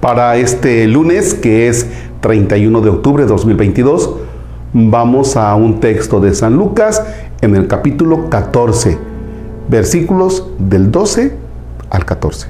Para 0.00 0.36
este 0.36 0.86
lunes, 0.86 1.34
que 1.34 1.68
es 1.68 1.86
31 2.22 2.80
de 2.80 2.88
octubre 2.88 3.24
de 3.24 3.28
2022, 3.28 4.10
vamos 4.72 5.36
a 5.36 5.54
un 5.54 5.78
texto 5.78 6.20
de 6.20 6.34
San 6.34 6.56
Lucas 6.56 7.04
en 7.42 7.54
el 7.54 7.66
capítulo 7.66 8.30
14, 8.30 8.96
versículos 9.68 10.46
del 10.58 10.90
12 10.90 11.36
al 11.90 12.06
14. 12.06 12.46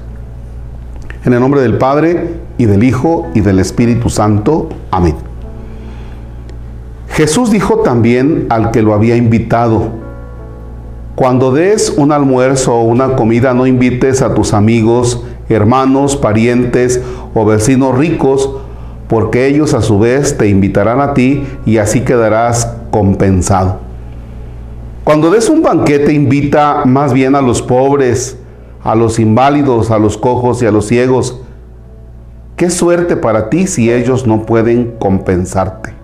En 1.24 1.32
el 1.32 1.40
nombre 1.40 1.60
del 1.60 1.76
Padre 1.76 2.34
y 2.56 2.66
del 2.66 2.84
Hijo 2.84 3.26
y 3.34 3.40
del 3.40 3.58
Espíritu 3.58 4.10
Santo. 4.10 4.68
Amén. 4.92 5.16
Jesús 7.08 7.50
dijo 7.50 7.78
también 7.78 8.46
al 8.48 8.70
que 8.70 8.80
lo 8.80 8.94
había 8.94 9.16
invitado, 9.16 9.88
cuando 11.16 11.50
des 11.52 11.92
un 11.96 12.12
almuerzo 12.12 12.76
o 12.76 12.84
una 12.84 13.16
comida, 13.16 13.54
no 13.54 13.66
invites 13.66 14.22
a 14.22 14.34
tus 14.34 14.54
amigos, 14.54 15.24
hermanos, 15.54 16.16
parientes 16.16 17.00
o 17.34 17.44
vecinos 17.44 17.96
ricos, 17.96 18.50
porque 19.08 19.46
ellos 19.46 19.74
a 19.74 19.82
su 19.82 19.98
vez 19.98 20.38
te 20.38 20.48
invitarán 20.48 21.00
a 21.00 21.14
ti 21.14 21.44
y 21.66 21.78
así 21.78 22.02
quedarás 22.02 22.76
compensado. 22.90 23.78
Cuando 25.04 25.30
des 25.30 25.48
un 25.48 25.62
banquete, 25.62 26.12
invita 26.12 26.84
más 26.84 27.12
bien 27.12 27.34
a 27.34 27.42
los 27.42 27.62
pobres, 27.62 28.38
a 28.84 28.94
los 28.94 29.18
inválidos, 29.18 29.90
a 29.90 29.98
los 29.98 30.16
cojos 30.16 30.62
y 30.62 30.66
a 30.66 30.70
los 30.70 30.86
ciegos. 30.86 31.40
Qué 32.56 32.70
suerte 32.70 33.16
para 33.16 33.50
ti 33.50 33.66
si 33.66 33.90
ellos 33.90 34.26
no 34.26 34.46
pueden 34.46 34.94
compensarte, 34.98 35.94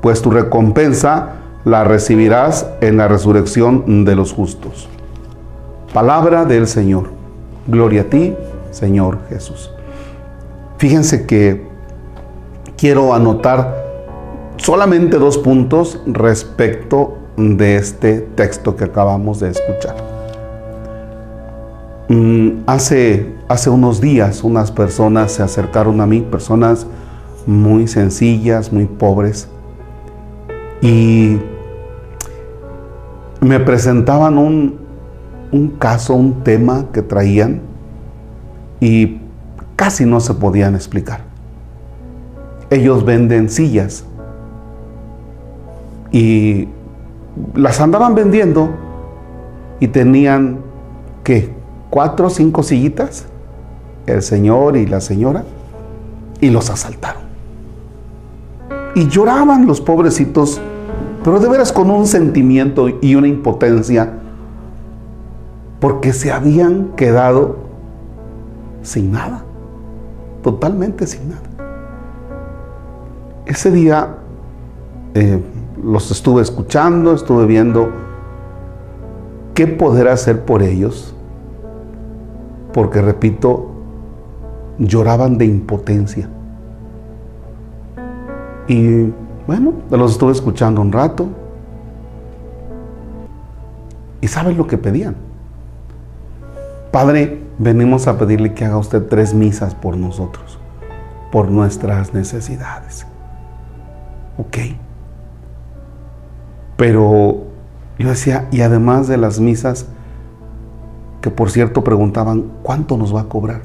pues 0.00 0.22
tu 0.22 0.30
recompensa 0.30 1.34
la 1.64 1.84
recibirás 1.84 2.66
en 2.80 2.96
la 2.96 3.06
resurrección 3.06 4.04
de 4.04 4.16
los 4.16 4.32
justos. 4.32 4.88
Palabra 5.92 6.44
del 6.44 6.66
Señor. 6.66 7.10
Gloria 7.66 8.02
a 8.02 8.04
ti, 8.04 8.34
Señor 8.70 9.18
Jesús. 9.28 9.70
Fíjense 10.78 11.26
que 11.26 11.66
quiero 12.76 13.12
anotar 13.12 13.74
solamente 14.56 15.18
dos 15.18 15.38
puntos 15.38 16.00
respecto 16.06 17.18
de 17.36 17.76
este 17.76 18.20
texto 18.20 18.76
que 18.76 18.84
acabamos 18.84 19.40
de 19.40 19.50
escuchar. 19.50 19.96
Mm, 22.08 22.62
hace, 22.66 23.34
hace 23.48 23.70
unos 23.70 24.00
días 24.00 24.42
unas 24.42 24.72
personas 24.72 25.32
se 25.32 25.42
acercaron 25.42 26.00
a 26.00 26.06
mí, 26.06 26.20
personas 26.20 26.86
muy 27.46 27.86
sencillas, 27.86 28.72
muy 28.72 28.86
pobres, 28.86 29.48
y 30.80 31.38
me 33.40 33.60
presentaban 33.60 34.38
un, 34.38 34.78
un 35.52 35.68
caso, 35.70 36.14
un 36.14 36.42
tema 36.44 36.86
que 36.92 37.02
traían 37.02 37.67
y 38.80 39.20
casi 39.76 40.04
no 40.04 40.20
se 40.20 40.34
podían 40.34 40.74
explicar. 40.74 41.20
Ellos 42.70 43.04
venden 43.04 43.48
sillas 43.48 44.04
y 46.10 46.68
las 47.54 47.80
andaban 47.80 48.14
vendiendo 48.14 48.70
y 49.80 49.88
tenían, 49.88 50.58
¿qué? 51.22 51.52
Cuatro 51.90 52.26
o 52.26 52.30
cinco 52.30 52.62
sillitas, 52.62 53.26
el 54.06 54.22
señor 54.22 54.76
y 54.76 54.86
la 54.86 55.00
señora, 55.00 55.44
y 56.40 56.50
los 56.50 56.70
asaltaron. 56.70 57.22
Y 58.94 59.08
lloraban 59.08 59.66
los 59.66 59.80
pobrecitos, 59.80 60.60
pero 61.22 61.40
de 61.40 61.48
veras 61.48 61.72
con 61.72 61.90
un 61.90 62.06
sentimiento 62.06 62.88
y 63.00 63.14
una 63.14 63.28
impotencia, 63.28 64.12
porque 65.80 66.12
se 66.12 66.32
habían 66.32 66.88
quedado 66.96 67.67
sin 68.82 69.12
nada, 69.12 69.44
totalmente 70.42 71.06
sin 71.06 71.30
nada. 71.30 71.42
Ese 73.46 73.70
día 73.70 74.16
eh, 75.14 75.42
los 75.82 76.10
estuve 76.10 76.42
escuchando, 76.42 77.14
estuve 77.14 77.46
viendo 77.46 77.90
qué 79.54 79.66
poder 79.66 80.08
hacer 80.08 80.44
por 80.44 80.62
ellos, 80.62 81.14
porque 82.72 83.00
repito, 83.00 83.70
lloraban 84.78 85.38
de 85.38 85.46
impotencia. 85.46 86.28
Y 88.68 89.12
bueno, 89.46 89.72
los 89.90 90.12
estuve 90.12 90.32
escuchando 90.32 90.80
un 90.80 90.92
rato. 90.92 91.26
¿Y 94.20 94.28
saben 94.28 94.56
lo 94.56 94.66
que 94.66 94.76
pedían? 94.76 95.16
Padre, 96.90 97.37
venimos 97.58 98.06
a 98.06 98.16
pedirle 98.16 98.54
que 98.54 98.64
haga 98.64 98.78
usted 98.78 99.06
tres 99.08 99.34
misas 99.34 99.74
por 99.74 99.96
nosotros, 99.96 100.58
por 101.30 101.50
nuestras 101.50 102.14
necesidades. 102.14 103.06
¿Ok? 104.38 104.56
Pero 106.76 107.44
yo 107.98 108.08
decía, 108.08 108.46
y 108.52 108.60
además 108.60 109.08
de 109.08 109.16
las 109.16 109.40
misas, 109.40 109.86
que 111.20 111.30
por 111.30 111.50
cierto 111.50 111.82
preguntaban, 111.82 112.52
¿cuánto 112.62 112.96
nos 112.96 113.14
va 113.14 113.22
a 113.22 113.28
cobrar? 113.28 113.62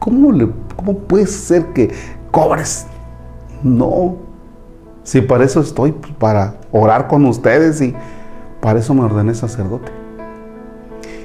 ¿Cómo, 0.00 0.32
le, 0.32 0.50
cómo 0.74 0.98
puede 0.98 1.26
ser 1.26 1.66
que 1.72 1.94
cobres? 2.32 2.86
No, 3.62 4.16
si 5.04 5.20
para 5.20 5.44
eso 5.44 5.60
estoy, 5.60 5.92
pues, 5.92 6.12
para 6.14 6.54
orar 6.72 7.06
con 7.06 7.24
ustedes 7.26 7.80
y 7.80 7.94
para 8.60 8.80
eso 8.80 8.94
me 8.94 9.02
ordené 9.02 9.34
sacerdote. 9.34 9.92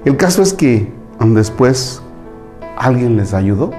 El 0.03 0.17
caso 0.17 0.43
es 0.43 0.53
que 0.53 0.91
después 1.19 2.01
alguien 2.77 3.17
les 3.17 3.33
ayudó. 3.33 3.71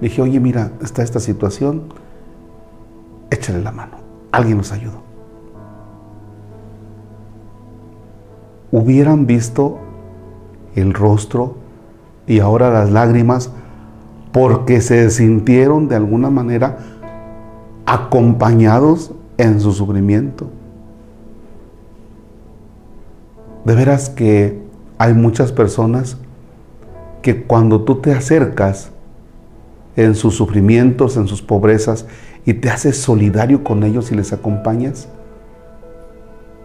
Dije, 0.00 0.22
oye, 0.22 0.40
mira, 0.40 0.72
está 0.82 1.02
esta 1.02 1.20
situación, 1.20 1.84
échale 3.30 3.62
la 3.62 3.72
mano. 3.72 3.96
Alguien 4.32 4.58
nos 4.58 4.72
ayudó. 4.72 5.06
hubieran 8.76 9.26
visto 9.26 9.78
el 10.74 10.92
rostro 10.92 11.56
y 12.26 12.40
ahora 12.40 12.70
las 12.70 12.90
lágrimas 12.90 13.50
porque 14.32 14.82
se 14.82 15.08
sintieron 15.10 15.88
de 15.88 15.96
alguna 15.96 16.28
manera 16.28 16.78
acompañados 17.86 19.12
en 19.38 19.60
su 19.60 19.72
sufrimiento. 19.72 20.48
De 23.64 23.74
veras 23.74 24.10
que 24.10 24.60
hay 24.98 25.14
muchas 25.14 25.52
personas 25.52 26.18
que 27.26 27.42
cuando 27.42 27.80
tú 27.80 27.96
te 27.96 28.12
acercas 28.12 28.92
en 29.96 30.14
sus 30.14 30.36
sufrimientos, 30.36 31.16
en 31.16 31.26
sus 31.26 31.42
pobrezas, 31.42 32.06
y 32.44 32.54
te 32.54 32.70
haces 32.70 32.98
solidario 32.98 33.64
con 33.64 33.82
ellos 33.82 34.12
y 34.12 34.14
les 34.14 34.32
acompañas, 34.32 35.08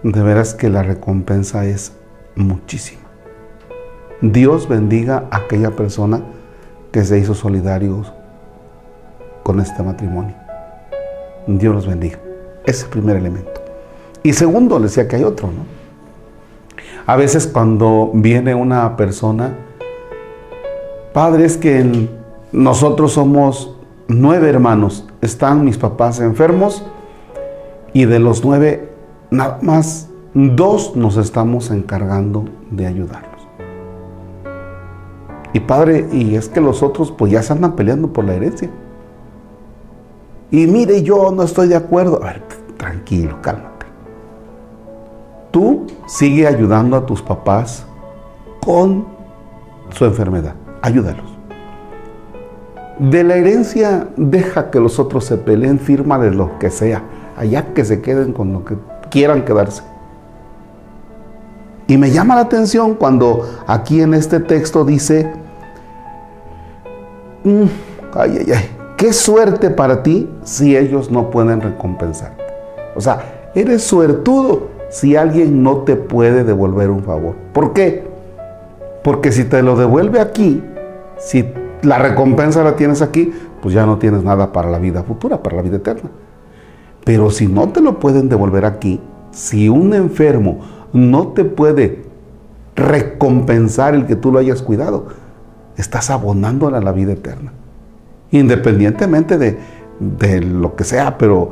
de 0.04 0.22
veras 0.22 0.54
que 0.54 0.70
la 0.70 0.84
recompensa 0.84 1.66
es 1.66 1.94
muchísima. 2.36 3.02
Dios 4.22 4.70
bendiga 4.70 5.26
a 5.32 5.38
aquella 5.38 5.72
persona 5.72 6.22
que 6.92 7.04
se 7.06 7.18
hizo 7.18 7.34
solidario 7.34 8.04
con 9.42 9.62
este 9.62 9.82
matrimonio. 9.82 10.36
Dios 11.48 11.74
los 11.74 11.88
bendiga. 11.88 12.20
Ese 12.68 12.82
es 12.82 12.84
el 12.84 12.90
primer 12.92 13.18
elemento. 13.18 13.64
Y 14.22 14.34
segundo, 14.34 14.78
le 14.78 14.84
decía 14.84 15.08
que 15.08 15.16
hay 15.16 15.24
otro, 15.24 15.48
¿no? 15.48 15.66
A 17.08 17.16
veces 17.16 17.48
cuando 17.48 18.12
viene 18.14 18.54
una 18.54 18.96
persona, 18.96 19.56
padre, 21.14 21.46
es 21.46 21.58
que 21.58 22.10
nosotros 22.52 23.14
somos 23.14 23.76
nueve 24.08 24.50
hermanos, 24.50 25.08
están 25.22 25.64
mis 25.66 25.78
papás 25.78 26.20
enfermos 26.20 26.84
y 27.94 28.06
de 28.06 28.20
los 28.20 28.44
nueve 28.44 28.90
nada 29.30 29.60
más 29.62 30.10
dos 30.34 30.96
nos 30.96 31.18
estamos 31.18 31.72
encargando 31.72 32.46
de 32.70 32.88
ayudarlos. 32.88 33.48
Y 35.54 35.60
padre, 35.60 36.08
y 36.12 36.36
es 36.36 36.48
que 36.48 36.62
los 36.62 36.82
otros 36.82 37.12
pues 37.12 37.32
ya 37.32 37.44
se 37.44 37.54
andan 37.54 37.76
peleando 37.76 38.14
por 38.14 38.24
la 38.24 38.34
herencia. 38.34 38.70
Y 40.50 40.68
mire, 40.68 41.04
yo 41.04 41.32
no 41.32 41.44
estoy 41.44 41.68
de 41.68 41.76
acuerdo. 41.76 42.22
A 42.24 42.28
ver, 42.28 42.44
tranquilo, 42.78 43.38
cálmate. 43.42 43.86
Tú 45.52 45.88
sigue 46.08 46.48
ayudando 46.48 46.96
a 46.96 47.06
tus 47.06 47.22
papás 47.22 47.86
con 48.62 49.06
su 49.90 50.06
enfermedad. 50.06 50.56
Ayúdalos. 50.82 51.42
De 53.00 53.24
la 53.24 53.36
herencia, 53.36 54.08
deja 54.16 54.70
que 54.70 54.80
los 54.80 55.00
otros 55.00 55.26
se 55.26 55.38
peleen, 55.38 55.80
firma 55.80 56.20
de 56.20 56.32
lo 56.32 56.60
que 56.60 56.70
sea. 56.70 57.04
Allá 57.36 57.74
que 57.74 57.84
se 57.84 58.02
queden 58.02 58.34
con 58.34 58.54
lo 58.54 58.64
que 58.64 58.76
quieran 59.10 59.44
quedarse. 59.44 59.84
Y 61.88 61.98
me 61.98 62.12
llama 62.12 62.36
la 62.36 62.42
atención 62.42 62.96
cuando 62.96 63.50
aquí 63.68 64.02
en 64.02 64.14
este 64.14 64.40
texto 64.40 64.86
dice, 64.86 65.32
mm, 67.44 67.64
ay, 68.14 68.38
ay, 68.40 68.52
ay, 68.56 68.70
qué 68.98 69.12
suerte 69.14 69.72
para 69.72 70.04
ti 70.04 70.30
si 70.44 70.78
ellos 70.78 71.12
no 71.12 71.30
pueden 71.30 71.60
recompensarte. 71.60 72.44
O 72.96 73.02
sea, 73.02 73.50
eres 73.56 73.84
suertudo 73.84 74.70
si 74.90 75.16
alguien 75.16 75.64
no 75.64 75.78
te 75.80 75.96
puede 75.96 76.44
devolver 76.44 76.90
un 76.90 77.04
favor. 77.04 77.36
¿Por 77.52 77.74
qué? 77.74 78.04
Porque 79.04 79.32
si 79.32 79.44
te 79.46 79.62
lo 79.64 79.76
devuelve 79.76 80.20
aquí, 80.20 80.64
si 81.22 81.46
la 81.84 81.98
recompensa 81.98 82.64
la 82.64 82.76
tienes 82.76 83.02
aquí, 83.02 83.32
pues 83.62 83.74
ya 83.74 83.86
no 83.86 83.98
tienes 83.98 84.24
nada 84.24 84.52
para 84.52 84.70
la 84.70 84.80
vida 84.80 85.04
futura, 85.04 85.42
para 85.42 85.58
la 85.58 85.62
vida 85.62 85.78
eterna. 85.78 86.10
Pero 87.06 87.30
si 87.30 87.48
no 87.48 87.70
te 87.70 87.82
lo 87.82 88.00
pueden 88.00 88.28
devolver 88.28 88.66
aquí, 88.66 89.00
si 89.32 89.70
un 89.70 89.94
enfermo 89.94 90.60
no 90.94 91.30
te 91.30 91.46
puede 91.46 92.04
recompensar 92.76 93.96
el 93.96 94.06
que 94.06 94.16
tú 94.16 94.32
lo 94.32 94.40
hayas 94.40 94.62
cuidado, 94.62 95.08
estás 95.78 96.10
abonándole 96.10 96.78
a 96.78 96.82
la 96.82 96.92
vida 96.92 97.14
eterna. 97.14 97.54
Independientemente 98.32 99.38
de, 99.38 99.58
de 100.00 100.42
lo 100.42 100.76
que 100.76 100.84
sea, 100.84 101.18
pero 101.18 101.52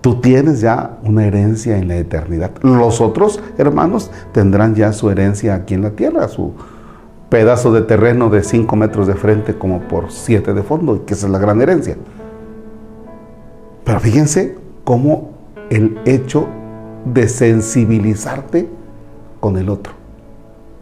tú 0.00 0.20
tienes 0.20 0.60
ya 0.60 0.98
una 1.04 1.24
herencia 1.24 1.78
en 1.78 1.88
la 1.88 1.96
eternidad. 1.96 2.50
Los 2.62 3.00
otros 3.00 3.40
hermanos 3.58 4.10
tendrán 4.32 4.74
ya 4.74 4.92
su 4.92 5.10
herencia 5.10 5.54
aquí 5.54 5.74
en 5.74 5.82
la 5.82 5.90
tierra, 5.90 6.28
su 6.28 6.52
pedazo 7.32 7.72
de 7.72 7.80
terreno 7.80 8.28
de 8.28 8.42
5 8.42 8.76
metros 8.76 9.06
de 9.06 9.14
frente 9.14 9.54
como 9.54 9.80
por 9.80 10.12
7 10.12 10.52
de 10.52 10.62
fondo, 10.62 11.06
que 11.06 11.14
esa 11.14 11.24
es 11.24 11.32
la 11.32 11.38
gran 11.38 11.62
herencia. 11.62 11.96
Pero 13.84 14.00
fíjense 14.00 14.58
cómo 14.84 15.30
el 15.70 15.98
hecho 16.04 16.46
de 17.06 17.30
sensibilizarte 17.30 18.68
con 19.40 19.56
el 19.56 19.70
otro, 19.70 19.94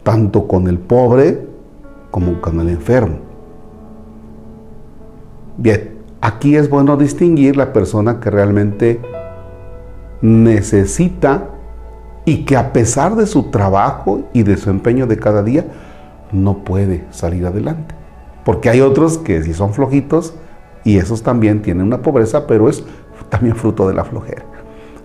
tanto 0.03 0.45
con 0.45 0.67
el 0.67 0.77
pobre 0.77 1.47
como 2.11 2.41
con 2.41 2.59
el 2.59 2.67
enfermo. 2.67 3.15
Bien, 5.55 5.99
aquí 6.19 6.57
es 6.57 6.69
bueno 6.69 6.97
distinguir 6.97 7.55
la 7.55 7.71
persona 7.71 8.19
que 8.19 8.29
realmente 8.29 8.99
necesita 10.21 11.47
y 12.25 12.43
que 12.43 12.57
a 12.57 12.73
pesar 12.73 13.15
de 13.15 13.25
su 13.25 13.43
trabajo 13.43 14.23
y 14.33 14.43
de 14.43 14.57
su 14.57 14.69
empeño 14.69 15.07
de 15.07 15.17
cada 15.17 15.43
día, 15.43 15.65
no 16.31 16.59
puede 16.63 17.05
salir 17.11 17.45
adelante. 17.45 17.95
Porque 18.43 18.69
hay 18.69 18.81
otros 18.81 19.17
que 19.17 19.43
si 19.43 19.53
son 19.53 19.73
flojitos 19.73 20.33
y 20.83 20.97
esos 20.97 21.23
también 21.23 21.61
tienen 21.61 21.85
una 21.85 22.01
pobreza, 22.01 22.47
pero 22.47 22.69
es 22.69 22.83
también 23.29 23.55
fruto 23.55 23.87
de 23.87 23.93
la 23.93 24.03
flojera. 24.03 24.45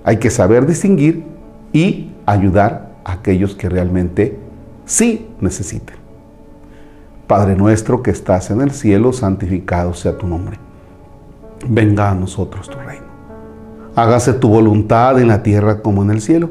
Hay 0.04 0.18
que 0.18 0.30
saber 0.30 0.66
distinguir 0.66 1.24
y 1.72 2.12
ayudar 2.24 2.96
a 3.04 3.12
aquellos 3.12 3.54
que 3.54 3.68
realmente 3.68 4.38
sí 4.84 5.28
necesiten. 5.40 5.96
Padre 7.26 7.56
nuestro 7.56 8.02
que 8.02 8.12
estás 8.12 8.50
en 8.50 8.60
el 8.60 8.70
cielo, 8.70 9.12
santificado 9.12 9.94
sea 9.94 10.16
tu 10.16 10.26
nombre. 10.26 10.58
Venga 11.68 12.10
a 12.10 12.14
nosotros 12.14 12.70
tu 12.70 12.78
reino. 12.78 13.06
Hágase 13.96 14.32
tu 14.34 14.48
voluntad 14.48 15.18
en 15.20 15.28
la 15.28 15.42
tierra 15.42 15.82
como 15.82 16.02
en 16.02 16.10
el 16.10 16.20
cielo. 16.20 16.50